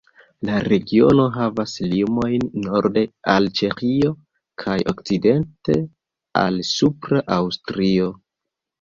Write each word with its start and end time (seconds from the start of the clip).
La 0.47 0.53
regiono 0.71 1.25
havas 1.35 1.73
limojn 1.91 2.47
norde 2.63 3.05
al 3.35 3.51
Ĉeĥio, 3.61 4.11
kaj 4.67 4.81
okcidente 4.95 5.79
al 6.45 6.63
Supra 6.75 7.27
Aŭstrio. 7.41 8.15